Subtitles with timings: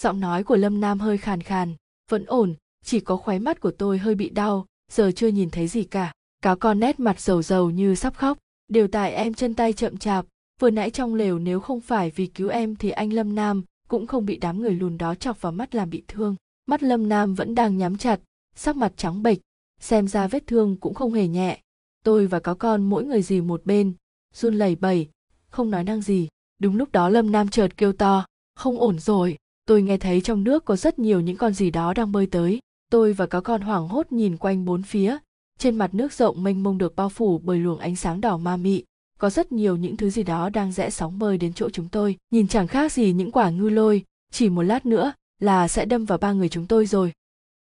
[0.00, 1.74] giọng nói của lâm nam hơi khàn khàn,
[2.10, 2.54] vẫn ổn,
[2.84, 6.12] chỉ có khóe mắt của tôi hơi bị đau, giờ chưa nhìn thấy gì cả.
[6.42, 9.96] Cáo con nét mặt dầu dầu như sắp khóc, đều tại em chân tay chậm
[9.96, 10.26] chạp.
[10.60, 14.06] Vừa nãy trong lều nếu không phải vì cứu em thì anh lâm nam cũng
[14.06, 16.36] không bị đám người lùn đó chọc vào mắt làm bị thương.
[16.66, 18.20] Mắt lâm nam vẫn đang nhắm chặt,
[18.54, 19.38] sắc mặt trắng bệch,
[19.80, 21.60] xem ra vết thương cũng không hề nhẹ.
[22.04, 23.92] Tôi và cáo con mỗi người dì một bên,
[24.34, 25.08] run lẩy bẩy,
[25.50, 26.28] không nói năng gì.
[26.58, 29.36] Đúng lúc đó lâm nam chợt kêu to, không ổn rồi
[29.70, 32.60] tôi nghe thấy trong nước có rất nhiều những con gì đó đang bơi tới.
[32.90, 35.16] Tôi và các con hoảng hốt nhìn quanh bốn phía.
[35.58, 38.56] Trên mặt nước rộng mênh mông được bao phủ bởi luồng ánh sáng đỏ ma
[38.56, 38.84] mị.
[39.18, 42.16] Có rất nhiều những thứ gì đó đang rẽ sóng bơi đến chỗ chúng tôi.
[42.30, 44.04] Nhìn chẳng khác gì những quả ngư lôi.
[44.32, 47.12] Chỉ một lát nữa là sẽ đâm vào ba người chúng tôi rồi.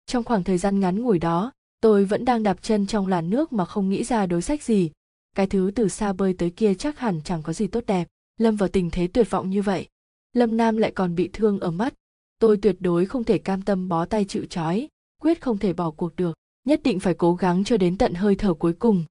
[0.05, 1.52] Trong khoảng thời gian ngắn ngủi đó,
[1.82, 4.91] tôi vẫn đang đạp chân trong làn nước mà không nghĩ ra đối sách gì.
[5.35, 8.08] Cái thứ từ xa bơi tới kia chắc hẳn chẳng có gì tốt đẹp.
[8.40, 9.88] Lâm vào tình thế tuyệt vọng như vậy.
[10.34, 11.94] Lâm nam lại còn bị thương ở mắt
[12.44, 14.88] tôi tuyệt đối không thể cam tâm bó tay chịu trói,
[15.22, 18.35] quyết không thể bỏ cuộc được, nhất định phải cố gắng cho đến tận hơi
[18.35, 19.04] thở cuối cùng.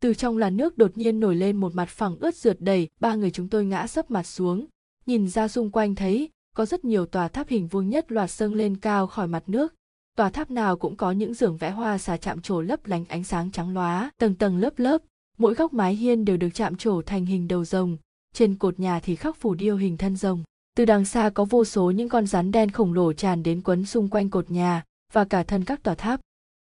[0.00, 3.14] Từ trong làn nước đột nhiên nổi lên một mặt phẳng ướt rượt đầy, ba
[3.14, 4.66] người chúng tôi ngã sấp mặt xuống.
[5.06, 8.54] Nhìn ra xung quanh thấy, có rất nhiều tòa tháp hình vuông nhất loạt dâng
[8.54, 9.74] lên cao khỏi mặt nước.
[10.16, 13.24] Tòa tháp nào cũng có những giường vẽ hoa xà chạm trổ lấp lánh ánh
[13.24, 15.02] sáng trắng lóa tầng tầng lớp lớp.
[15.38, 17.96] Mỗi góc mái hiên đều được chạm trổ thành hình đầu rồng,
[18.34, 20.44] trên cột nhà thì khắc phủ điêu hình thân rồng
[20.76, 23.86] từ đằng xa có vô số những con rắn đen khổng lồ tràn đến quấn
[23.86, 26.20] xung quanh cột nhà và cả thân các tòa tháp.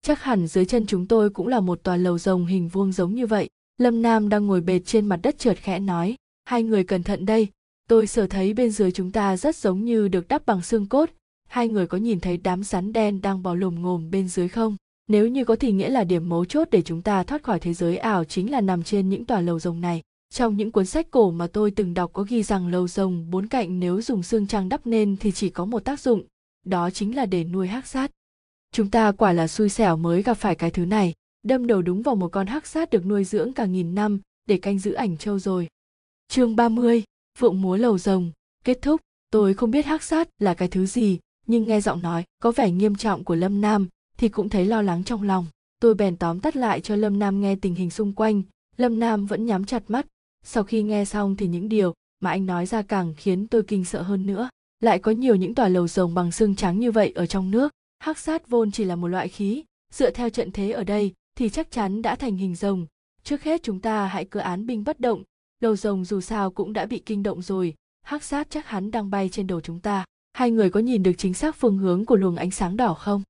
[0.02, 3.16] Chắc hẳn dưới chân chúng tôi cũng là một tòa lầu rồng hình vuông giống
[3.16, 3.50] như vậy.
[3.78, 7.26] Lâm nam đang ngồi bệt trên mặt đất trượt khẽ nói, hai người cẩn thận
[7.26, 7.48] đây.
[7.90, 11.10] Tôi sở thấy bên dưới chúng ta rất giống như được đắp bằng xương cốt.
[11.50, 14.76] Hai người có nhìn thấy đám rắn đen đang bò lồm ngồm bên dưới không?
[15.08, 17.74] Nếu như có thì nghĩa là điểm mấu chốt để chúng ta thoát khỏi thế
[17.74, 21.08] giới ảo chính là nằm trên những tòa lầu rồng này trong những cuốn sách
[21.12, 24.48] cổ mà tôi từng đọc có ghi rằng lầu rồng bốn cạnh nếu dùng xương
[24.48, 26.24] trăng đắp nên thì chỉ có một tác dụng
[26.66, 28.12] đó chính là để nuôi hắc sát.
[28.72, 32.02] Chúng ta quả là xui xẻo mới gặp phải cái thứ này đâm đầu đúng
[32.02, 35.18] vào một con hắc sát được nuôi dưỡng cả nghìn năm để canh giữ ảnh
[35.18, 35.68] châu rồi.
[36.28, 37.04] Chương 30,
[37.38, 38.32] phượng múa lầu rồng
[38.64, 39.02] kết thúc.
[39.32, 42.72] Tôi không biết hắc sát là cái thứ gì nhưng nghe giọng nói có vẻ
[42.72, 45.46] nghiêm trọng của lâm nam thì cũng thấy lo lắng trong lòng.
[45.80, 48.42] Tôi bèn tóm tắt lại cho lâm nam nghe tình hình xung quanh.
[48.78, 50.08] Lâm nam vẫn nhắm chặt mắt
[50.50, 53.86] sau khi nghe xong thì những điều mà anh nói ra càng khiến tôi kinh
[53.86, 54.50] sợ hơn nữa.
[54.80, 57.74] Lại có nhiều những tòa lầu rồng bằng xương trắng như vậy ở trong nước.
[58.00, 59.64] Hắc sát vôn chỉ là một loại khí.
[59.94, 62.86] Dựa theo trận thế ở đây thì chắc chắn đã thành hình rồng.
[63.24, 65.24] Trước hết chúng ta hãy cứ án binh bất động.
[65.60, 67.74] Lầu rồng dù sao cũng đã bị kinh động rồi.
[68.02, 70.06] Hắc sát chắc hắn đang bay trên đầu chúng ta.
[70.34, 73.24] Hai người có nhìn được chính xác phương hướng của luồng ánh sáng đỏ không?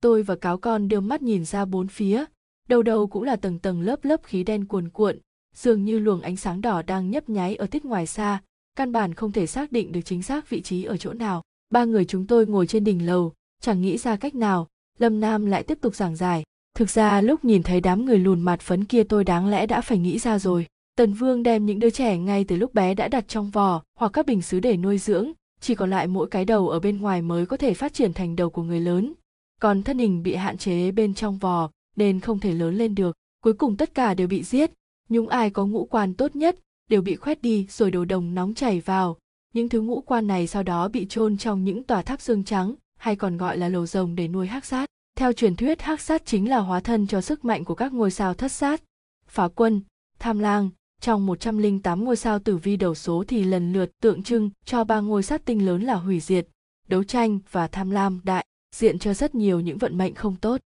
[0.00, 2.24] Tôi và cáo con đưa mắt nhìn ra bốn phía.
[2.68, 5.18] Đầu đầu cũng là tầng tầng lớp lớp khí đen cuồn cuộn
[5.54, 8.42] dường như luồng ánh sáng đỏ đang nhấp nháy ở tiết ngoài xa,
[8.76, 11.42] căn bản không thể xác định được chính xác vị trí ở chỗ nào.
[11.70, 13.32] Ba người chúng tôi ngồi trên đỉnh lầu,
[13.62, 16.44] chẳng nghĩ ra cách nào, lâm nam lại tiếp tục giảng giải.
[16.74, 19.80] Thực ra lúc nhìn thấy đám người lùn mặt phấn kia tôi đáng lẽ đã
[19.80, 20.66] phải nghĩ ra rồi.
[20.96, 24.12] Tần vương đem những đứa trẻ ngay từ lúc bé đã đặt trong vò, hoặc
[24.12, 27.22] các bình xứ để nuôi dưỡng, chỉ còn lại mỗi cái đầu ở bên ngoài
[27.22, 29.12] mới có thể phát triển thành đầu của người lớn.
[29.60, 33.16] Còn thân hình bị hạn chế bên trong vò, nên không thể lớn lên được.
[33.42, 34.70] Cuối cùng tất cả đều bị giết
[35.08, 36.56] những ai có ngũ quan tốt nhất
[36.90, 39.16] đều bị khoét đi rồi đồ đồng nóng chảy vào.
[39.54, 42.74] Những thứ ngũ quan này sau đó bị chôn trong những tòa tháp xương trắng
[42.96, 44.88] hay còn gọi là lầu rồng để nuôi hắc sát.
[45.16, 48.10] Theo truyền thuyết hắc sát chính là hóa thân cho sức mạnh của các ngôi
[48.10, 48.82] sao thất sát.
[49.26, 49.80] Phá quân
[50.18, 50.70] tham lang
[51.00, 55.00] trong 108 ngôi sao tử vi đầu số thì lần lượt tượng trưng cho ba
[55.00, 56.48] ngôi sát tinh lớn là hủy diệt,
[56.88, 60.60] đấu tranh và tham lam đại, diện cho rất nhiều những vận mệnh không tốt.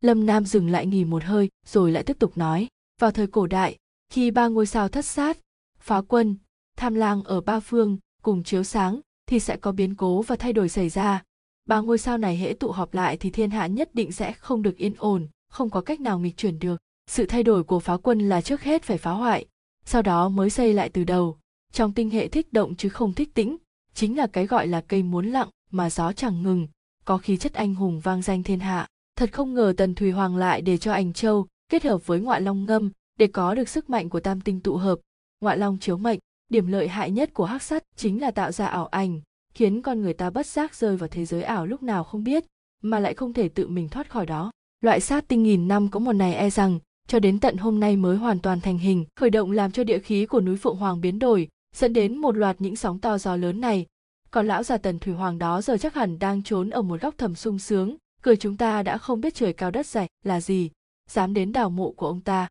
[0.00, 2.68] Lâm Nam dừng lại nghỉ một hơi rồi lại tiếp tục nói,
[3.00, 3.76] vào thời cổ đại,
[4.12, 5.38] khi ba ngôi sao thất sát,
[5.78, 6.36] phá quân,
[6.76, 10.52] tham lang ở ba phương cùng chiếu sáng thì sẽ có biến cố và thay
[10.52, 11.22] đổi xảy ra.
[11.66, 14.62] Ba ngôi sao này hễ tụ họp lại thì thiên hạ nhất định sẽ không
[14.62, 16.80] được yên ổn, không có cách nào nghịch chuyển được.
[17.06, 19.46] Sự thay đổi của phá quân là trước hết phải phá hoại,
[19.84, 21.38] sau đó mới xây lại từ đầu
[21.72, 23.56] trong tinh hệ thích động chứ không thích tĩnh
[23.94, 26.68] chính là cái gọi là cây muốn lặng mà gió chẳng ngừng
[27.04, 30.36] có khí chất anh hùng vang danh thiên hạ thật không ngờ tần thùy hoàng
[30.36, 33.90] lại để cho anh châu kết hợp với ngoại long ngâm để có được sức
[33.90, 34.98] mạnh của tam tinh tụ hợp.
[35.40, 36.18] Ngoại long chiếu mệnh
[36.50, 39.20] điểm lợi hại nhất của hắc sắt chính là tạo ra ảo ảnh
[39.54, 42.44] khiến con người ta bất giác rơi vào thế giới ảo lúc nào không biết
[42.82, 44.50] mà lại không thể tự mình thoát khỏi đó.
[44.80, 46.78] Loại sát tinh nghìn năm có một này e rằng
[47.08, 49.98] cho đến tận hôm nay mới hoàn toàn thành hình, khởi động làm cho địa
[49.98, 53.36] khí của núi Phượng Hoàng biến đổi, dẫn đến một loạt những sóng to gió
[53.36, 53.86] lớn này.
[54.30, 57.14] Còn lão già Tần Thủy Hoàng đó giờ chắc hẳn đang trốn ở một góc
[57.18, 60.70] thầm sung sướng, cười chúng ta đã không biết trời cao đất dày là gì,
[61.10, 62.48] dám đến đào mộ của ông ta.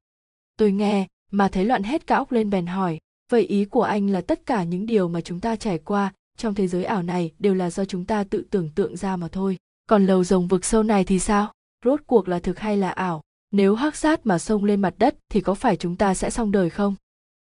[0.58, 4.10] Tôi nghe, mà thấy loạn hết cả óc lên bèn hỏi, vậy ý của anh
[4.10, 7.32] là tất cả những điều mà chúng ta trải qua trong thế giới ảo này
[7.40, 9.58] đều là do chúng ta tự tưởng tượng ra mà thôi.
[9.90, 11.54] Còn lầu rồng vực sâu này thì sao?
[11.86, 13.22] Rốt cuộc là thực hay là ảo?
[13.52, 16.52] Nếu hắc sát mà xông lên mặt đất thì có phải chúng ta sẽ xong
[16.52, 16.96] đời không?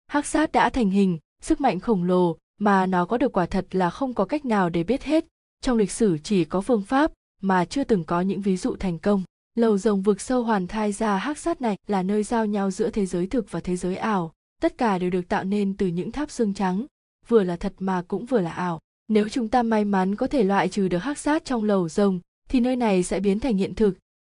[0.07, 3.65] Hắc sát đã thành hình sức mạnh khổng lồ mà nó có được quả thật
[3.71, 5.25] là không có cách nào để biết hết.
[5.61, 7.11] Trong lịch sử chỉ có phương pháp
[7.41, 9.23] mà chưa từng có những ví dụ thành công
[9.55, 12.89] lầu rồng vực sâu hoàn thai ra hắc sát này là nơi giao nhau giữa
[12.89, 14.33] thế giới thực và thế giới ảo.
[14.61, 16.85] Tất cả đều được tạo nên từ những tháp xương trắng,
[17.27, 18.79] vừa là thật mà cũng vừa là ảo.
[19.07, 22.19] Nếu chúng ta may mắn có thể loại trừ được hắc sát trong lầu rồng,
[22.49, 23.93] thì nơi này sẽ biến thành hiện thực.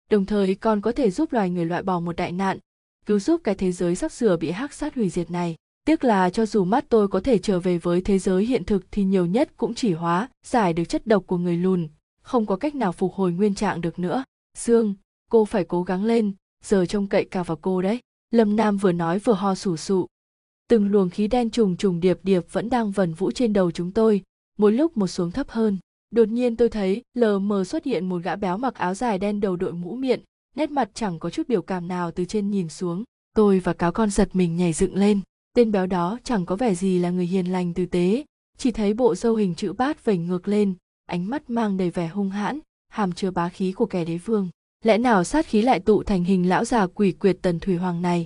[0.10, 2.58] Đồng thời, còn có thể giúp loài người loại bỏ một đại nạn,
[3.06, 5.56] cứu giúp cái thế giới sắp sửa bị hắc sát hủy diệt này.
[5.86, 8.86] Tiếc là cho dù mắt tôi có thể trở về với thế giới hiện thực
[8.92, 11.88] thì nhiều nhất cũng chỉ hóa giải được chất độc của người lùn,
[12.22, 14.24] không có cách nào phục hồi nguyên trạng được nữa.
[14.58, 14.96] Dương
[15.32, 16.34] cô phải cố gắng lên,
[16.64, 18.00] giờ trông cậy cả vào cô đấy.
[18.32, 20.08] Lâm nam vừa nói vừa ho sủ sụ.
[20.70, 23.92] Từng luồng khí đen trùng trùng điệp điệp vẫn đang vần vũ trên đầu chúng
[23.92, 24.22] tôi,
[24.58, 25.78] mỗi lúc một xuống thấp hơn.
[26.12, 29.40] Đột nhiên tôi thấy lờ mờ xuất hiện một gã béo mặc áo dài đen
[29.40, 30.20] đầu đội mũ miệng,
[30.56, 33.04] nét mặt chẳng có chút biểu cảm nào từ trên nhìn xuống.
[33.36, 35.22] Tôi và cáo con giật mình nhảy dựng lên.
[35.56, 38.26] Tên béo đó chẳng có vẻ gì là người hiền lành tử tế,
[38.58, 40.74] chỉ thấy bộ dâu hình chữ bát vểnh ngược lên,
[41.06, 42.60] ánh mắt mang đầy vẻ hung hãn,
[42.90, 44.50] hàm chứa bá khí của kẻ đế vương
[44.84, 48.02] lẽ nào sát khí lại tụ thành hình lão già quỷ quyệt tần thủy hoàng
[48.02, 48.26] này?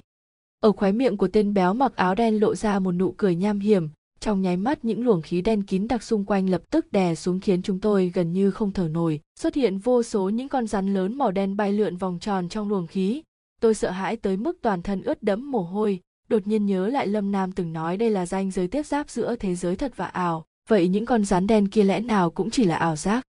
[0.60, 3.60] Ở khóe miệng của tên béo mặc áo đen lộ ra một nụ cười nham
[3.60, 3.90] hiểm,
[4.20, 7.40] trong nháy mắt những luồng khí đen kín đặc xung quanh lập tức đè xuống
[7.40, 9.20] khiến chúng tôi gần như không thở nổi.
[9.40, 12.70] Xuất hiện vô số những con rắn lớn màu đen bay lượn vòng tròn trong
[12.70, 13.22] luồng khí.
[13.62, 16.00] Tôi sợ hãi tới mức toàn thân ướt đẫm mồ hôi,
[16.30, 19.36] đột nhiên nhớ lại lâm nam từng nói đây là ranh giới tiếp giáp giữa
[19.36, 20.46] thế giới thật và ảo.
[20.70, 23.26] Vậy những con rắn đen kia lẽ nào cũng chỉ là ảo giác?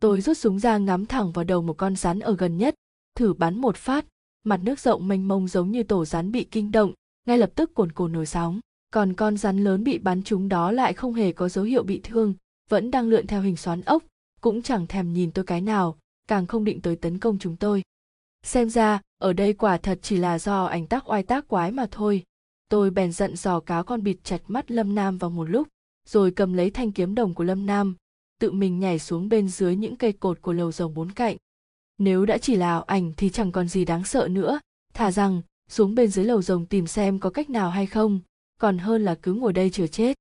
[0.00, 2.74] Tôi rút súng ra ngắm thẳng vào đầu một con rắn ở gần nhất,
[3.16, 4.06] thử bắn một phát.
[4.44, 6.92] Mặt nước rộng mênh mông giống như tổ rắn bị kinh động,
[7.26, 8.60] ngay lập tức cồn cồn nổi sóng.
[8.92, 12.00] Còn con rắn lớn bị bắn trúng đó lại không hề có dấu hiệu bị
[12.04, 12.34] thương,
[12.68, 14.02] vẫn đang lượn theo hình xoắn ốc,
[14.40, 15.98] cũng chẳng thèm nhìn tôi cái nào,
[16.28, 17.82] càng không định tới tấn công chúng tôi.
[18.42, 21.86] Xem ra, ở đây quả thật chỉ là do ảnh tác oai tác quái mà
[21.90, 22.24] thôi.
[22.68, 25.68] Tôi bèn giận dò cáo con bịt chặt mắt lâm nam vào một lúc,
[26.08, 27.96] rồi cầm lấy thanh kiếm đồng của lâm nam
[28.38, 31.36] tự mình nhảy xuống bên dưới những cây cột của lầu rồng bốn cạnh.
[31.98, 34.60] Nếu đã chỉ là ảo ảnh thì chẳng còn gì đáng sợ nữa.
[34.94, 38.20] Thả rằng, xuống bên dưới lầu rồng tìm xem có cách nào hay không,
[38.60, 40.16] còn hơn là cứ ngồi đây chờ chết.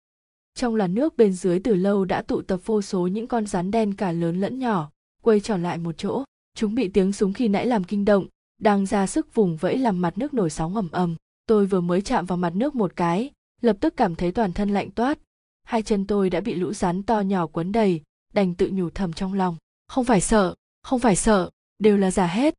[0.56, 3.72] Trong làn nước bên dưới từ lâu đã tụ tập vô số những con rắn
[3.72, 4.92] đen cả lớn lẫn nhỏ
[5.22, 6.24] quay tròn lại một chỗ.
[6.56, 8.28] Chúng bị tiếng súng khi nãy làm kinh động,
[8.62, 11.16] đang ra sức vùng vẫy làm mặt nước nổi sóng ầm ầm.
[11.48, 13.32] Tôi vừa mới chạm vào mặt nước một cái,
[13.62, 15.20] lập tức cảm thấy toàn thân lạnh toát.
[15.64, 18.02] Hai chân tôi đã bị lũ rắn to nhỏ quấn đầy
[18.38, 19.56] đành tự nhủ thầm trong lòng.
[19.88, 21.50] Không phải sợ, không phải sợ,
[21.80, 22.56] đều là giả hết.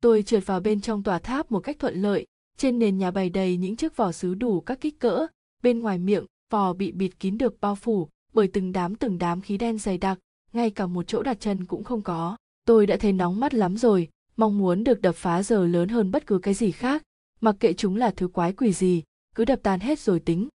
[0.00, 2.26] Tôi trượt vào bên trong tòa tháp một cách thuận lợi.
[2.56, 5.26] Trên nền nhà bày đầy những chiếc vỏ sứ đủ các kích cỡ.
[5.62, 9.40] Bên ngoài miệng, vò bị bịt kín được bao phủ bởi từng đám từng đám
[9.40, 10.18] khí đen dày đặc.
[10.52, 12.36] Ngay cả một chỗ đặt chân cũng không có.
[12.64, 16.10] Tôi đã thấy nóng mắt lắm rồi, mong muốn được đập phá giờ lớn hơn
[16.10, 17.02] bất cứ cái gì khác.
[17.40, 19.02] Mặc kệ chúng là thứ quái quỷ gì,
[19.34, 20.48] cứ đập tan hết rồi tính.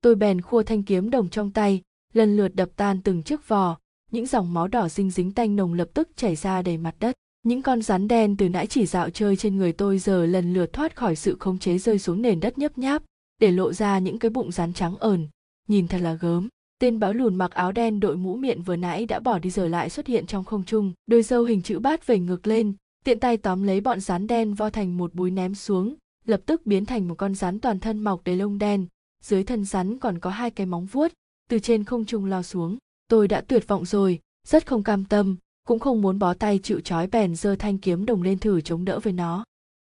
[0.00, 1.82] Tôi bèn khua thanh kiếm đồng trong tay
[2.16, 3.78] lần lượt đập tan từng chiếc vò.
[4.10, 7.14] Những dòng máu đỏ dinh dính tanh nồng lập tức chảy ra đầy mặt đất.
[7.42, 10.72] Những con rắn đen từ nãy chỉ dạo chơi trên người tôi giờ lần lượt
[10.72, 13.02] thoát khỏi sự khống chế rơi xuống nền đất nhấp nháp,
[13.40, 15.28] để lộ ra những cái bụng rắn trắng ờn.
[15.68, 16.48] Nhìn thật là gớm.
[16.78, 19.68] Tên báo lùn mặc áo đen đội mũ miệng vừa nãy đã bỏ đi giờ
[19.68, 22.74] lại xuất hiện trong không trung, đôi dâu hình chữ bát vẩy ngược lên.
[23.04, 25.94] Tiện tay tóm lấy bọn rắn đen vo thành một búi ném xuống,
[26.24, 28.86] lập tức biến thành một con rắn toàn thân mọc đầy lông đen.
[29.22, 31.12] Dưới thân rắn còn có hai cái móng vuốt
[31.50, 32.78] từ trên không trung lao xuống.
[33.08, 35.36] Tôi đã tuyệt vọng rồi, rất không cam tâm,
[35.66, 38.84] cũng không muốn bó tay chịu trói bèn giơ thanh kiếm đồng lên thử chống
[38.84, 39.44] đỡ với nó.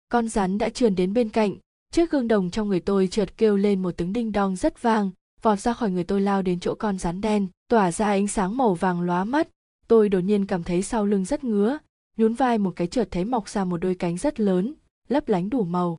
[0.09, 1.55] Con rắn đã trườn đến bên cạnh,
[1.91, 5.11] chiếc gương đồng trong người tôi chợt kêu lên một tiếng đinh đong rất vang,
[5.41, 8.57] vọt ra khỏi người tôi lao đến chỗ con rắn đen, tỏa ra ánh sáng
[8.57, 9.47] màu vàng lóa mắt.
[9.87, 11.77] Tôi đột nhiên cảm thấy sau lưng rất ngứa,
[12.17, 14.73] nhún vai một cái chợt thấy mọc ra một đôi cánh rất lớn,
[15.07, 15.97] lấp lánh đủ màu.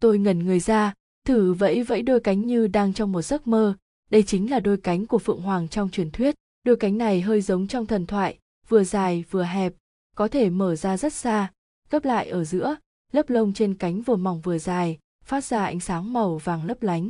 [0.00, 0.94] Tôi ngẩn người ra,
[1.26, 3.74] thử vẫy vẫy đôi cánh như đang trong một giấc mơ
[4.12, 6.34] đây chính là đôi cánh của phượng hoàng trong truyền thuyết.
[6.64, 8.38] Đôi cánh này hơi giống trong thần thoại,
[8.68, 9.72] vừa dài vừa hẹp,
[10.16, 11.52] có thể mở ra rất xa,
[11.90, 12.76] gấp lại ở giữa,
[13.12, 16.82] lớp lông trên cánh vừa mỏng vừa dài, phát ra ánh sáng màu vàng lấp
[16.82, 17.08] lánh.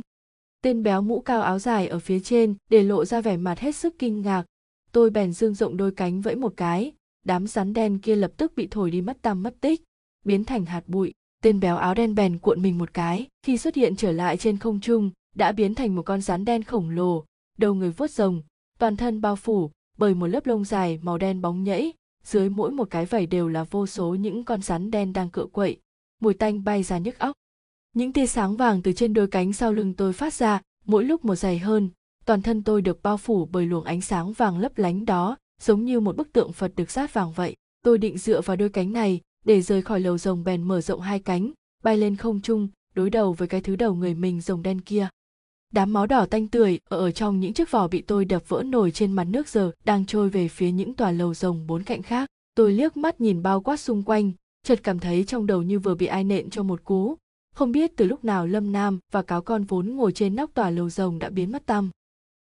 [0.61, 3.75] Tên béo mũ cao áo dài ở phía trên để lộ ra vẻ mặt hết
[3.75, 4.45] sức kinh ngạc.
[4.91, 6.91] Tôi bèn dương rộng đôi cánh vẫy một cái,
[7.25, 9.81] đám rắn đen kia lập tức bị thổi đi mất tăm mất tích,
[10.25, 11.13] biến thành hạt bụi.
[11.41, 14.57] Tên béo áo đen bèn cuộn mình một cái, khi xuất hiện trở lại trên
[14.57, 17.25] không trung đã biến thành một con rắn đen khổng lồ,
[17.57, 18.41] đầu người vuốt rồng,
[18.79, 21.93] toàn thân bao phủ bởi một lớp lông dài màu đen bóng nhẫy.
[22.23, 25.45] Dưới mỗi một cái vảy đều là vô số những con rắn đen đang cựa
[25.45, 25.77] quậy,
[26.21, 27.35] mùi tanh bay ra nhức óc.
[27.93, 31.25] Những tia sáng vàng từ trên đôi cánh sau lưng tôi phát ra, mỗi lúc
[31.25, 31.89] một dày hơn.
[32.25, 35.85] Toàn thân tôi được bao phủ bởi luồng ánh sáng vàng lấp lánh đó, giống
[35.85, 37.55] như một bức tượng phật được sát vàng vậy.
[37.83, 41.01] Tôi định dựa vào đôi cánh này để rời khỏi lầu rồng bèn mở rộng
[41.01, 41.51] hai cánh,
[41.83, 45.07] bay lên không trung, đối đầu với cái thứ đầu người mình rồng đen kia
[45.73, 48.63] đám máu đỏ tanh tươi ở, ở trong những chiếc vỏ bị tôi đập vỡ
[48.63, 52.01] nổi trên mặt nước giờ đang trôi về phía những tòa lầu rồng bốn cạnh
[52.01, 52.29] khác.
[52.55, 54.31] Tôi liếc mắt nhìn bao quát xung quanh
[54.63, 57.15] chợt cảm thấy trong đầu như vừa bị ai nện cho một cú.
[57.55, 60.69] Không biết từ lúc nào lâm nam và cáo con vốn ngồi trên nóc tòa
[60.69, 61.89] lầu rồng đã biến mất tăm.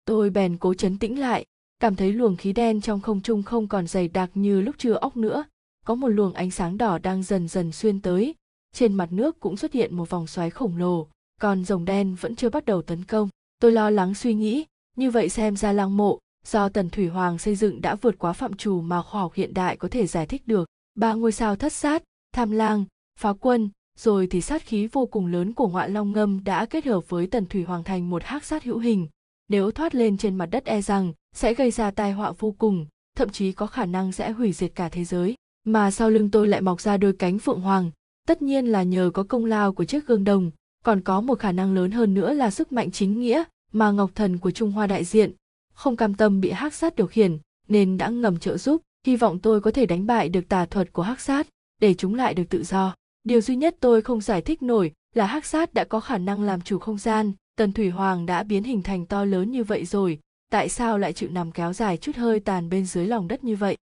[0.05, 1.45] Tôi bèn cố chấn tĩnh lại
[1.79, 4.93] cảm thấy luồng khí đen trong không trung không còn dày đặc như lúc chưa
[4.93, 5.43] óc nữa.
[5.85, 8.35] Có một luồng ánh sáng đỏ đang dần dần xuyên tới
[8.73, 11.07] trên mặt nước cũng xuất hiện một vòng xoáy khổng lồ
[11.41, 13.29] còn rồng đen vẫn chưa bắt đầu tấn công.
[13.59, 14.65] Tôi lo lắng suy nghĩ.
[14.95, 18.33] Như vậy xem ra lăng mộ, do tần thủy hoàng xây dựng đã vượt quá
[18.33, 20.67] phạm trù mà khoa học hiện đại có thể giải thích được.
[20.95, 22.03] Ba ngôi sao thất sát,
[22.33, 22.85] tham lang,
[23.19, 26.85] phá quân, rồi thì sát khí vô cùng lớn của ngoại long ngâm đã kết
[26.85, 29.07] hợp với tần thủy hoàng thành một hắc sát hữu hình.
[29.47, 32.85] Nếu thoát lên trên mặt đất e rằng sẽ gây ra tai họa vô cùng,
[33.17, 35.35] thậm chí có khả năng sẽ hủy diệt cả thế giới.
[35.63, 37.91] Mà sau lưng tôi lại mọc ra đôi cánh phượng hoàng.
[38.27, 40.51] Tất nhiên là nhờ có công lao của chiếc gương đồng
[40.85, 44.11] còn có một khả năng lớn hơn nữa là sức mạnh chính nghĩa mà ngọc
[44.15, 45.31] thần của trung hoa đại diện
[45.77, 48.81] không cam tâm bị hắc sát điều khiển, nên đã ngầm trợ giúp.
[49.05, 51.47] Hy vọng tôi có thể đánh bại được tà thuật của hắc sát
[51.81, 52.95] để chúng lại được tự do.
[53.23, 56.43] Điều duy nhất tôi không giải thích nổi là hắc sát đã có khả năng
[56.43, 57.31] làm chủ không gian.
[57.55, 60.19] Tần thủy hoàng đã biến hình thành to lớn như vậy rồi,
[60.51, 63.55] tại sao lại chịu nằm kéo dài chút hơi tàn bên dưới lòng đất như
[63.55, 63.77] vậy?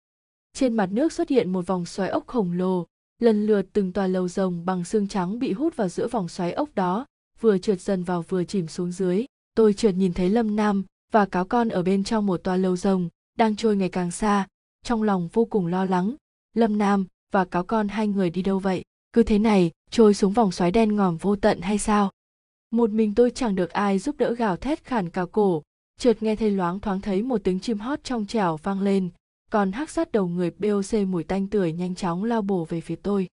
[0.53, 2.85] Trên mặt nước xuất hiện một vòng xoáy ốc khổng lồ
[3.19, 6.51] lần lượt từng tòa lầu rồng bằng xương trắng bị hút vào giữa vòng xoáy
[6.51, 7.05] ốc đó,
[7.39, 9.25] vừa trượt dần vào vừa chìm xuống dưới.
[9.55, 12.75] Tôi chợt nhìn thấy lâm nam và cáo con ở bên trong một tòa lầu
[12.75, 14.47] rồng, đang trôi ngày càng xa.
[14.83, 16.15] Trong lòng vô cùng lo lắng,
[16.53, 18.83] lâm nam và cáo con hai người đi đâu vậy?
[19.13, 22.11] Cứ thế này, trôi xuống vòng xoáy đen ngòm vô tận hay sao?
[22.71, 25.63] Một mình tôi chẳng được ai giúp đỡ gào thét khản cả cổ.
[25.99, 29.09] Chợt nghe thấy loáng thoáng thấy một tiếng chim hót trong trẻo vang lên
[29.55, 32.95] con hắc sát đầu người boc mùi tanh tưởi nhanh chóng lao bổ về phía
[32.95, 33.27] tôi.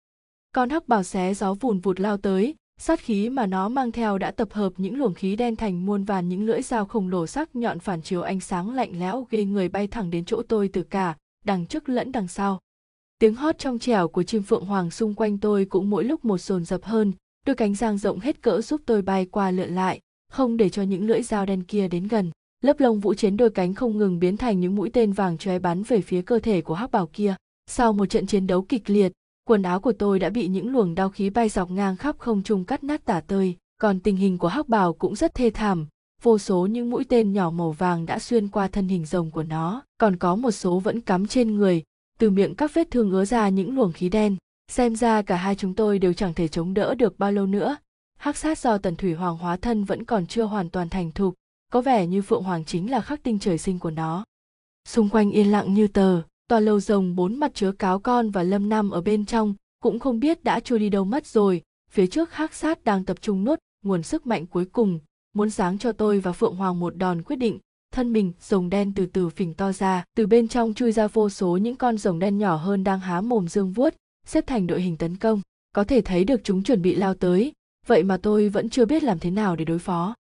[0.55, 4.19] Con hắc bào xé gió vùn vụt lao tới, sát khí mà nó mang theo
[4.19, 7.27] đã tập hợp những luồng khí đen thành muôn vàn những lưỡi dao khổng lồ
[7.27, 10.69] sắc nhọn phản chiếu ánh sáng lạnh lẽo ghê người bay thẳng đến chỗ tôi
[10.73, 12.61] từ cả đằng trước lẫn đằng sau.
[13.19, 16.39] Tiếng hót trong trẻo của chim phượng hoàng xung quanh tôi cũng mỗi lúc một
[16.39, 17.13] dồn dập hơn,
[17.47, 20.01] đôi cánh giang rộng hết cỡ giúp tôi bay qua lượn lại,
[20.33, 22.31] không để cho những lưỡi dao đen kia đến gần
[22.65, 25.59] lớp lông vũ chiến đôi cánh không ngừng biến thành những mũi tên vàng chóe
[25.59, 27.35] bắn về phía cơ thể của hắc bảo kia.
[27.67, 29.13] Sau một trận chiến đấu kịch liệt,
[29.45, 32.43] quần áo của tôi đã bị những luồng đao khí bay dọc ngang khắp không
[32.43, 33.57] trung cắt nát tả tơi.
[33.79, 35.87] Còn tình hình của hắc bảo cũng rất thê thảm.
[36.23, 39.43] Vô số những mũi tên nhỏ màu vàng đã xuyên qua thân hình rồng của
[39.43, 39.83] nó.
[39.99, 41.83] Còn có một số vẫn cắm trên người.
[42.19, 44.37] Từ miệng các vết thương ứa ra những luồng khí đen.
[44.69, 47.77] Xem ra cả hai chúng tôi đều chẳng thể chống đỡ được bao lâu nữa.
[48.19, 51.35] Hắc sát do tần thủy hoàng hóa thân vẫn còn chưa hoàn toàn thành thục
[51.71, 54.25] có vẻ như phượng hoàng chính là khắc tinh trời sinh của nó.
[54.89, 58.43] Xung quanh yên lặng như tờ, tòa lầu rồng bốn mặt chứa cáo con và
[58.43, 61.63] lâm nam ở bên trong, cũng không biết đã trôi đi đâu mất rồi.
[61.91, 64.99] Phía trước hắc sát đang tập trung nốt nguồn sức mạnh cuối cùng,
[65.33, 67.59] muốn sáng cho tôi và phượng hoàng một đòn quyết định.
[67.93, 70.05] Thân mình, rồng đen từ từ phình to ra.
[70.17, 73.21] Từ bên trong chui ra vô số những con rồng đen nhỏ hơn đang há
[73.21, 73.95] mồm dương vuốt,
[74.27, 75.41] xếp thành đội hình tấn công.
[75.75, 77.53] Có thể thấy được chúng chuẩn bị lao tới.
[77.87, 80.15] Vậy mà tôi vẫn chưa biết làm thế nào để đối phó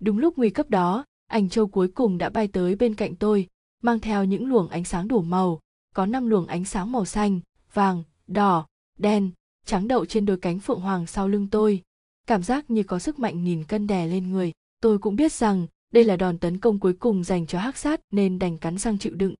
[0.00, 3.46] đúng lúc nguy cấp đó ảnh châu cuối cùng đã bay tới bên cạnh tôi,
[3.82, 5.60] mang theo những luồng ánh sáng đủ màu.
[5.94, 7.40] Có năm luồng ánh sáng màu xanh,
[7.72, 8.66] vàng, đỏ,
[8.98, 9.30] đen,
[9.66, 11.82] trắng đậu trên đôi cánh phượng hoàng sau lưng tôi.
[12.26, 14.52] Cảm giác như có sức mạnh nghìn cân đè lên người.
[14.80, 18.00] Tôi cũng biết rằng, đây là đòn tấn công cuối cùng dành cho hắc sát
[18.10, 19.34] nên đành cắn răng chịu đựng.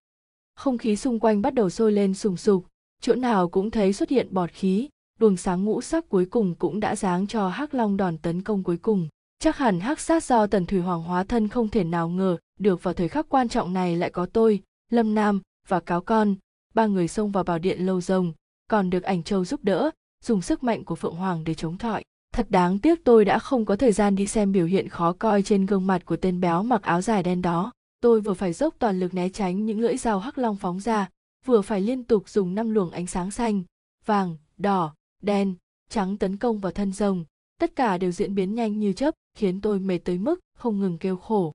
[0.56, 2.66] Không khí xung quanh bắt đầu sôi lên sùng sục.
[3.00, 4.88] Chỗ nào cũng thấy xuất hiện bọt khí.
[5.18, 8.62] Luồng sáng ngũ sắc cuối cùng cũng đã giáng cho hắc long đòn tấn công
[8.62, 9.08] cuối cùng
[9.44, 12.82] chắc hẳn hắc sát do tần thủy hoàng hóa thân không thể nào ngờ được
[12.82, 16.34] vào thời khắc quan trọng này lại có tôi, lâm nam và cáo con.
[16.74, 18.32] Ba người xông vào bảo điện lâu rồng
[18.70, 19.90] còn được ảnh châu giúp đỡ,
[20.24, 22.02] dùng sức mạnh của phượng hoàng để chống thọi.
[22.34, 25.42] Thật đáng tiếc tôi đã không có thời gian đi xem biểu hiện khó coi
[25.42, 27.72] trên gương mặt của tên béo mặc áo dài đen đó.
[28.00, 31.08] Tôi vừa phải dốc toàn lực né tránh những lưỡi dao hắc long phóng ra,
[31.44, 33.62] vừa phải liên tục dùng năm luồng ánh sáng xanh,
[34.06, 35.54] vàng, đỏ, đen,
[35.90, 37.24] trắng tấn công vào thân rồng
[37.58, 40.98] tất cả đều diễn biến nhanh như chớp, khiến tôi mệt tới mức không ngừng
[40.98, 41.52] kêu khổ.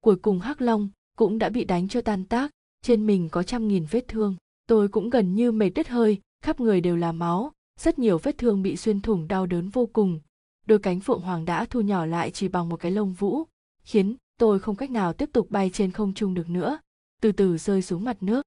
[0.00, 2.50] Cuối cùng hắc long cũng đã bị đánh cho tan tác,
[2.82, 4.36] trên mình có trăm nghìn vết thương.
[4.66, 8.38] Tôi cũng gần như mệt đứt hơi, khắp người đều là máu, rất nhiều vết
[8.38, 10.20] thương bị xuyên thủng đau đớn vô cùng.
[10.66, 13.44] Đôi cánh phượng hoàng đã thu nhỏ lại chỉ bằng một cái lông vũ,
[13.82, 16.78] khiến tôi không cách nào tiếp tục bay trên không trung được nữa,
[17.22, 18.42] từ từ rơi xuống mặt nước.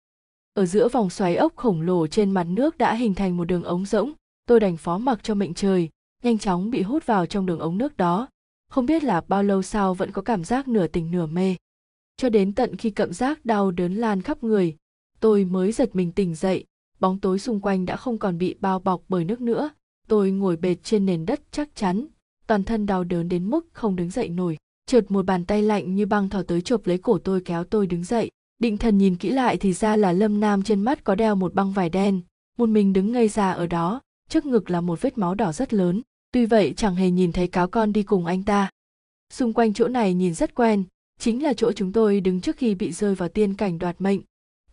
[0.53, 3.63] Ở giữa vòng xoáy ốc khổng lồ trên mặt nước đã hình thành một đường
[3.63, 4.13] ống rỗng,
[4.45, 5.89] tôi đành phó mặc cho mệnh trời
[6.23, 8.27] nhanh chóng bị hút vào trong đường ống nước đó.
[8.69, 11.55] Không biết là bao lâu sau vẫn có cảm giác nửa tỉnh nửa mê.
[12.17, 14.75] Cho đến tận khi cảm giác đau đớn lan khắp người,
[15.19, 16.65] tôi mới giật mình tỉnh dậy.
[16.99, 19.69] Bóng tối xung quanh đã không còn bị bao bọc bởi nước nữa.
[20.07, 22.07] Tôi ngồi bệt trên nền đất chắc chắn.
[22.47, 24.57] Toàn thân đau đớn đến mức không đứng dậy nổi.
[24.85, 27.87] Chợt một bàn tay lạnh như băng thò tới chộp lấy cổ tôi kéo tôi
[27.87, 28.31] đứng dậy.
[28.59, 31.53] Định thần nhìn kỹ lại thì ra là lâm nam trên mắt có đeo một
[31.53, 32.21] băng vải đen.
[32.57, 35.73] Một mình đứng ngây ra ở đó trước ngực là một vết máu đỏ rất
[35.73, 38.69] lớn, tuy vậy chẳng hề nhìn thấy cáo con đi cùng anh ta.
[39.33, 40.83] Xung quanh chỗ này nhìn rất quen,
[41.19, 44.21] chính là chỗ chúng tôi đứng trước khi bị rơi vào tiên cảnh đoạt mệnh.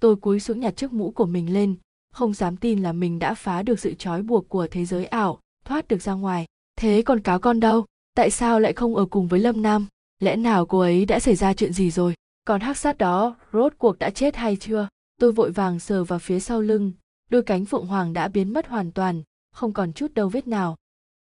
[0.00, 1.76] Tôi cúi xuống nhặt chiếc mũ của mình lên,
[2.12, 5.40] không dám tin là mình đã phá được sự trói buộc của thế giới ảo,
[5.64, 6.46] thoát được ra ngoài.
[6.76, 7.84] Thế còn cáo con đâu?
[8.16, 9.86] Tại sao lại không ở cùng với lâm nam?
[10.20, 12.14] Lẽ nào cô ấy đã xảy ra chuyện gì rồi?
[12.44, 14.88] Còn hắc sát đó, rốt cuộc đã chết hay chưa?
[15.20, 16.92] Tôi vội vàng sờ vào phía sau lưng,
[17.30, 19.22] đôi cánh phượng hoàng đã biến mất hoàn toàn
[19.54, 20.76] không còn chút đâu vết nào.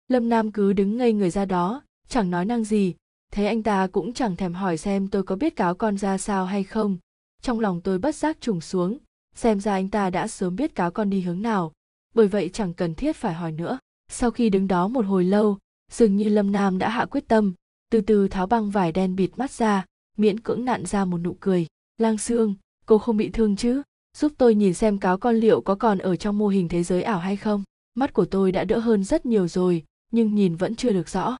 [0.08, 2.96] Lâm nam cứ đứng ngây người ra đó, chẳng nói năng gì.
[3.32, 6.46] Thấy anh ta cũng chẳng thèm hỏi xem tôi có biết cáo con ra sao
[6.46, 6.98] hay không.
[7.42, 8.98] Trong lòng tôi bất giác trùng xuống,
[9.36, 11.72] xem ra anh ta đã sớm biết cáo con đi hướng nào.
[12.16, 13.80] Bởi vậy chẳng cần thiết phải hỏi nữa.
[14.10, 15.58] Sau khi đứng đó một hồi lâu,
[15.92, 17.54] dường như lâm nam đã hạ quyết tâm,
[17.92, 19.86] từ từ tháo băng vải đen bịt mắt ra,
[20.18, 21.68] miễn cưỡng nặn ra một nụ cười.
[21.98, 22.56] Lang sương,
[22.86, 23.82] cô không bị thương chứ?
[24.18, 27.04] Giúp tôi nhìn xem cáo con liệu có còn ở trong mô hình thế giới
[27.04, 27.64] ảo hay không?
[27.98, 31.38] Mắt của tôi đã đỡ hơn rất nhiều rồi, nhưng nhìn vẫn chưa được rõ.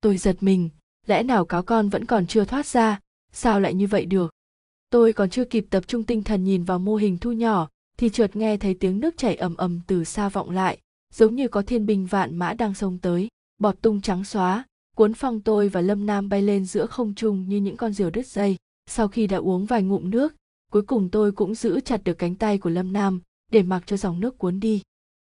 [0.00, 0.68] Tôi giật mình,
[1.06, 3.00] lẽ nào cáo con vẫn còn chưa thoát ra?
[3.32, 4.32] Sao lại như vậy được?
[4.90, 8.08] Tôi còn chưa kịp tập trung tinh thần nhìn vào mô hình thu nhỏ, thì
[8.08, 10.78] chợt nghe thấy tiếng nước chảy ầm ầm từ xa vọng lại,
[11.14, 13.28] giống như có thiên binh vạn mã đang xông tới,
[13.58, 14.64] bọt tung trắng xóa,
[14.96, 18.10] cuốn phong tôi và lâm nam bay lên giữa không trung như những con diều
[18.10, 18.56] đứt dây.
[18.86, 20.34] Sau khi đã uống vài ngụm nước,
[20.72, 23.20] cuối cùng tôi cũng giữ chặt được cánh tay của lâm nam,
[23.52, 24.82] để mặc cho dòng nước cuốn đi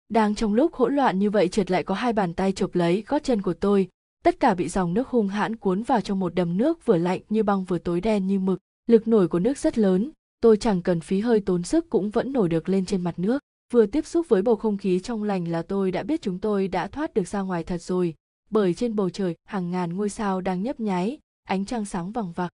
[0.09, 3.05] đang trong lúc hỗn loạn như vậy trượt lại có hai bàn tay chụp lấy
[3.07, 3.89] gót chân của tôi.
[4.25, 7.21] Tất cả bị dòng nước hung hãn cuốn vào trong một đầm nước vừa lạnh
[7.29, 8.59] như băng vừa tối đen như mực.
[8.87, 10.11] Lực nổi của nước rất lớn.
[10.41, 13.39] Tôi chẳng cần phí hơi tốn sức cũng vẫn nổi được lên trên mặt nước.
[13.73, 16.69] Vừa tiếp xúc với bầu không khí trong lành là tôi đã biết chúng tôi
[16.69, 18.15] đã thoát được ra ngoài thật rồi.
[18.51, 22.33] Bởi trên bầu trời, hàng ngàn ngôi sao đang nhấp nháy, ánh trăng sáng vằng
[22.33, 22.51] vặc.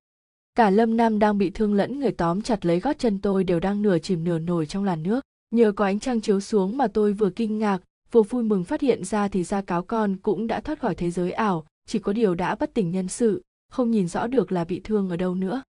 [0.54, 3.60] Cả lâm nam đang bị thương lẫn người tóm chặt lấy gót chân tôi đều
[3.60, 5.20] đang nửa chìm nửa nổi trong làn nước
[5.52, 7.78] nhờ có ánh trăng chiếu xuống mà tôi vừa kinh ngạc,
[8.10, 11.10] vừa vui mừng phát hiện ra thì ra cáo con cũng đã thoát khỏi thế
[11.10, 14.64] giới ảo, chỉ có điều đã bất tỉnh nhân sự, không nhìn rõ được là
[14.64, 15.62] bị thương ở đâu nữa.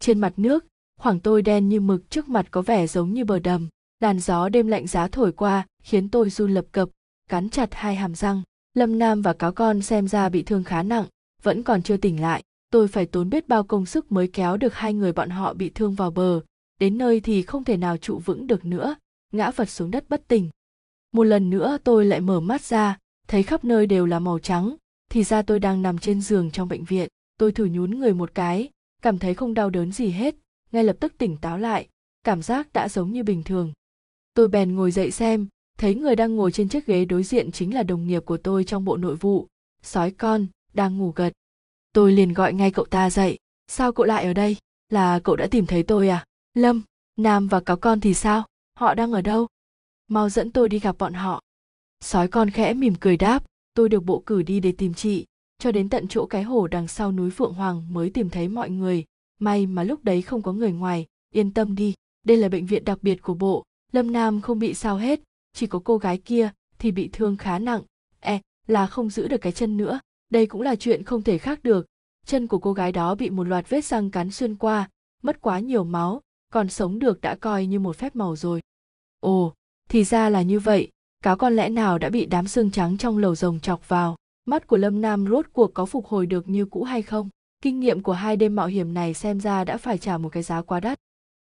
[0.00, 0.66] Trên mặt nước,
[1.00, 3.68] khoảng tôi đen như mực trước mặt có vẻ giống như bờ đầm,
[4.00, 6.88] làn gió đêm lạnh giá thổi qua, khiến tôi run lập cập,
[7.30, 8.42] cắn chặt hai hàm răng.
[8.74, 11.04] Lâm nam và cáo con xem ra bị thương khá nặng,
[11.42, 14.74] vẫn còn chưa tỉnh lại, tôi phải tốn biết bao công sức mới kéo được
[14.74, 16.40] hai người bọn họ bị thương vào bờ,
[16.80, 18.94] đến nơi thì không thể nào trụ vững được nữa
[19.32, 20.50] ngã vật xuống đất bất tỉnh.
[21.12, 24.76] Một lần nữa tôi lại mở mắt ra, thấy khắp nơi đều là màu trắng.
[25.10, 27.08] Thì ra tôi đang nằm trên giường trong bệnh viện.
[27.38, 28.70] Tôi thử nhún người một cái,
[29.02, 30.34] cảm thấy không đau đớn gì hết.
[30.72, 31.88] Ngay lập tức tỉnh táo lại,
[32.24, 33.72] cảm giác đã giống như bình thường.
[34.34, 37.74] Tôi bèn ngồi dậy xem, thấy người đang ngồi trên chiếc ghế đối diện chính
[37.74, 39.46] là đồng nghiệp của tôi trong bộ nội vụ,
[39.82, 41.32] sói con, đang ngủ gật.
[41.92, 43.38] Tôi liền gọi ngay cậu ta dậy.
[43.68, 44.56] Sao cậu lại ở đây?
[44.88, 46.24] Là cậu đã tìm thấy tôi à?
[46.54, 46.82] Lâm,
[47.16, 48.44] nam và cáo con thì sao?
[48.78, 49.46] Họ đang ở đâu?
[50.08, 51.42] Mau dẫn tôi đi gặp bọn họ.
[52.00, 55.26] Sói con khẽ mỉm cười đáp, tôi được bộ cử đi để tìm chị.
[55.58, 58.70] Cho đến tận chỗ cái hồ đằng sau núi phượng hoàng mới tìm thấy mọi
[58.70, 59.04] người.
[59.40, 61.94] May mà lúc đấy không có người ngoài, yên tâm đi.
[62.24, 63.64] Đây là bệnh viện đặc biệt của bộ.
[63.92, 65.20] Lâm nam không bị sao hết.
[65.52, 67.82] Chỉ có cô gái kia thì bị thương khá nặng.
[68.20, 70.00] E là không giữ được cái chân nữa.
[70.30, 71.86] Đây cũng là chuyện không thể khác được.
[72.26, 74.90] Chân của cô gái đó bị một loạt vết răng cắn xuyên qua,
[75.22, 78.60] mất quá nhiều máu còn sống được đã coi như một phép màu rồi.
[79.20, 79.54] Ồ,
[79.88, 80.88] thì ra là như vậy,
[81.22, 84.16] cáo con lẽ nào đã bị đám xương trắng trong lầu rồng chọc vào?
[84.44, 87.28] Mắt của lâm nam rốt cuộc có phục hồi được như cũ hay không?
[87.62, 90.42] Kinh nghiệm của hai đêm mạo hiểm này xem ra đã phải trả một cái
[90.42, 90.98] giá quá đắt.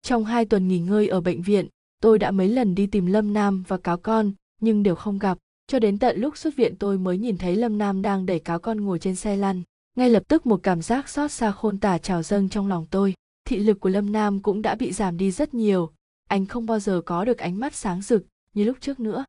[0.02, 1.68] Trong hai tuần nghỉ ngơi ở bệnh viện,
[2.02, 4.32] tôi đã mấy lần đi tìm lâm nam và cáo con,
[4.62, 5.38] nhưng đều không gặp.
[5.68, 8.60] Cho đến tận lúc xuất viện tôi mới nhìn thấy lâm nam đang đẩy cáo
[8.60, 9.62] con ngồi trên xe lăn.
[9.98, 13.14] Ngay lập tức một cảm giác xót xa khôn tả trào dâng trong lòng tôi
[13.46, 15.92] thị lực của lâm nam cũng đã bị giảm đi rất nhiều.
[16.30, 19.26] Anh không bao giờ có được ánh mắt sáng rực như lúc trước nữa.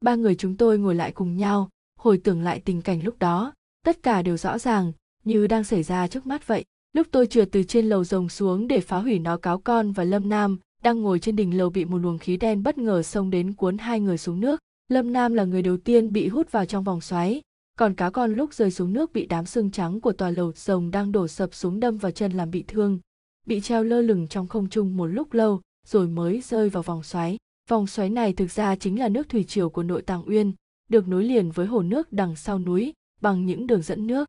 [0.00, 3.52] Ba người chúng tôi ngồi lại cùng nhau, hồi tưởng lại tình cảnh lúc đó.
[3.84, 4.92] Tất cả đều rõ ràng,
[5.24, 6.64] như đang xảy ra trước mắt vậy.
[6.92, 10.04] Lúc tôi trượt từ trên lầu rồng xuống để phá hủy nó, cáo con và
[10.04, 13.30] lâm nam đang ngồi trên đỉnh lầu bị một luồng khí đen bất ngờ xông
[13.30, 14.60] đến cuốn hai người xuống nước.
[14.88, 17.42] Lâm nam là người đầu tiên bị hút vào trong vòng xoáy,
[17.78, 20.90] còn cá con lúc rơi xuống nước bị đám xương trắng của tòa lầu rồng
[20.90, 22.98] đang đổ sập xuống đâm vào chân làm bị thương
[23.46, 27.02] bị treo lơ lửng trong không trung một lúc lâu, rồi mới rơi vào vòng
[27.02, 27.36] xoáy.
[27.68, 30.52] Vòng xoáy này thực ra chính là nước thủy triều của nội tàng uyên,
[30.88, 34.28] được nối liền với hồ nước đằng sau núi, bằng những đường dẫn nước.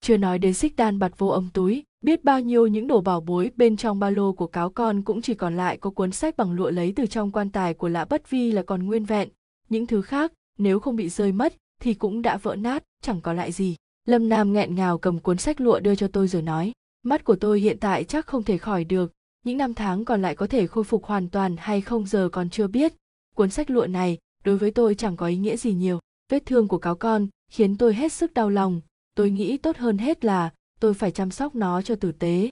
[0.00, 3.20] Chưa nói đến xích đan bạt vô âm túi, biết bao nhiêu những đồ bảo
[3.20, 6.36] bối bên trong ba lô của cáo con cũng chỉ còn lại có cuốn sách
[6.36, 9.28] bằng lụa lấy từ trong quan tài của lã bất vi là còn nguyên vẹn.
[9.68, 13.32] Những thứ khác, nếu không bị rơi mất, thì cũng đã vỡ nát, chẳng có
[13.32, 13.76] lại gì.
[14.08, 16.72] Lâm nam nghẹn ngào cầm cuốn sách lụa đưa cho tôi rồi nói
[17.04, 19.12] mắt của tôi hiện tại chắc không thể khỏi được,
[19.44, 22.50] những năm tháng còn lại có thể khôi phục hoàn toàn hay không giờ còn
[22.50, 22.94] chưa biết.
[23.36, 25.98] Cuốn sách lụa này, đối với tôi chẳng có ý nghĩa gì nhiều.
[26.30, 28.80] Vết thương của cáo con khiến tôi hết sức đau lòng.
[29.14, 32.50] Tôi nghĩ tốt hơn hết là tôi phải chăm sóc nó cho tử tế.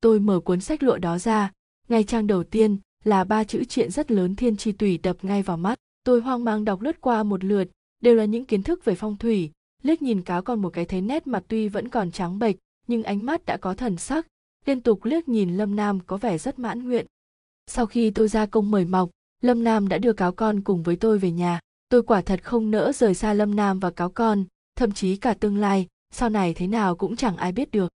[0.00, 1.52] Tôi mở cuốn sách lụa đó ra.
[1.88, 5.42] Ngay trang đầu tiên là ba chữ chuyện rất lớn thiên chi tùy đập ngay
[5.42, 5.78] vào mắt.
[6.04, 7.68] Tôi hoang mang đọc lướt qua một lượt,
[8.02, 9.50] đều là những kiến thức về phong thủy.
[9.82, 13.02] Liếc nhìn cáo còn một cái thấy nét mặt tuy vẫn còn trắng bệch nhưng
[13.02, 14.26] ánh mắt đã có thần sắc.
[14.66, 17.06] Liên tục liếc nhìn lâm nam có vẻ rất mãn nguyện.
[17.66, 19.10] Sau khi tôi ra công mời mọc,
[19.42, 21.60] lâm nam đã đưa cáo con cùng với tôi về nhà.
[21.88, 24.44] Tôi quả thật không nỡ rời xa lâm nam và cáo con,
[24.76, 27.92] thậm chí cả tương lai, sau này thế nào cũng chẳng ai biết được.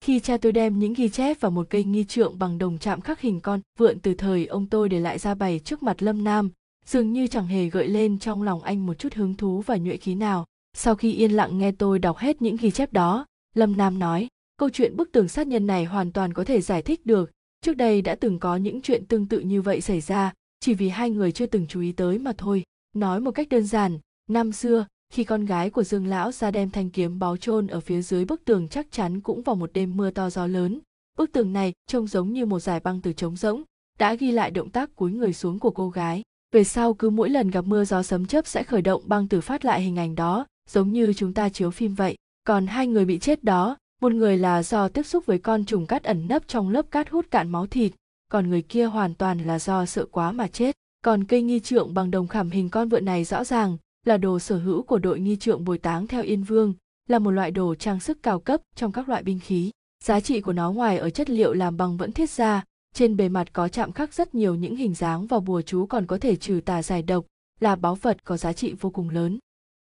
[0.00, 3.00] Khi cha tôi đem những ghi chép và một cây nghi trượng bằng đồng chạm
[3.00, 6.24] khắc hình con vượn từ thời ông tôi để lại ra bày trước mặt lâm
[6.24, 6.50] nam,
[6.86, 9.96] dường như chẳng hề gợi lên trong lòng anh một chút hứng thú và nhuệ
[9.96, 10.46] khí nào.
[10.76, 14.28] Sau khi yên lặng nghe tôi đọc hết những ghi chép đó lâm nam nói,
[14.56, 17.30] câu chuyện bức tường sát nhân này hoàn toàn có thể giải thích được.
[17.60, 20.88] Trước đây đã từng có những chuyện tương tự như vậy xảy ra, chỉ vì
[20.88, 22.64] hai người chưa từng chú ý tới mà thôi.
[22.92, 23.98] Nói một cách đơn giản,
[24.30, 27.80] năm xưa, khi con gái của dương lão ra đem thanh kiếm báo chôn ở
[27.80, 30.80] phía dưới bức tường chắc chắn cũng vào một đêm mưa to gió lớn.
[31.18, 33.62] Bức tường này trông giống như một dải băng từ trống rỗng,
[33.98, 36.22] đã ghi lại động tác cúi người xuống của cô gái.
[36.52, 39.40] Về sau cứ mỗi lần gặp mưa gió sấm chớp sẽ khởi động băng từ
[39.40, 43.04] phát lại hình ảnh đó, giống như chúng ta chiếu phim vậy còn hai người
[43.04, 46.48] bị chết đó, một người là do tiếp xúc với con trùng cát ẩn nấp
[46.48, 47.92] trong lớp cát hút cạn máu thịt,
[48.30, 50.76] còn người kia hoàn toàn là do sợ quá mà chết.
[51.04, 54.38] Còn cây nghi trượng bằng đồng khảm hình con vượn này rõ ràng là đồ
[54.38, 56.74] sở hữu của đội nghi trượng bồi táng theo yên vương,
[57.08, 59.70] là một loại đồ trang sức cao cấp trong các loại binh khí.
[60.04, 63.28] Giá trị của nó ngoài ở chất liệu làm bằng vẫn thiết ra, trên bề
[63.28, 66.36] mặt có chạm khắc rất nhiều những hình dáng và bùa chú còn có thể
[66.36, 67.26] trừ tà giải độc,
[67.60, 69.38] là báu vật có giá trị vô cùng lớn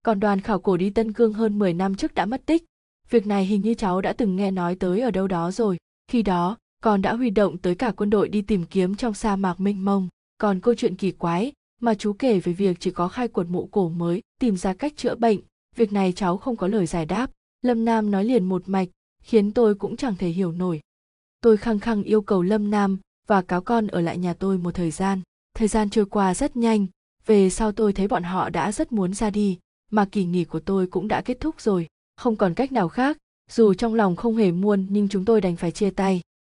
[0.02, 2.64] còn đoàn khảo cổ đi Tân Cương hơn 10 năm trước đã mất tích.
[3.10, 5.78] Việc này hình như cháu đã từng nghe nói tới ở đâu đó rồi.
[6.08, 9.36] Khi đó, con đã huy động tới cả quân đội đi tìm kiếm trong sa
[9.36, 10.08] mạc mênh mông.
[10.38, 13.68] Còn câu chuyện kỳ quái mà chú kể về việc chỉ có khai quật mộ
[13.72, 15.40] cổ mới tìm ra cách chữa bệnh,
[15.76, 17.32] việc này cháu không có lời giải đáp.
[17.62, 18.88] Lâm Nam nói liền một mạch,
[19.24, 20.82] khiến tôi cũng chẳng thể hiểu nổi.
[21.42, 24.76] Tôi khăng khăng yêu cầu Lâm Nam và cáo con ở lại nhà tôi một
[24.76, 25.22] thời gian.
[25.54, 26.88] Thời gian trôi qua rất nhanh,
[27.26, 29.60] về sau tôi thấy bọn họ đã rất muốn ra đi,
[29.92, 33.18] mà kỳ nghỉ của tôi cũng đã kết thúc rồi, không còn cách nào khác,
[33.52, 36.22] dù trong lòng không hề muôn, nhưng chúng tôi đành phải chia tay.